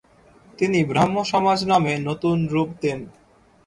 [0.59, 2.99] তিনি ব্রাহ্মসমাজ নামে নতুন রূপ দেন।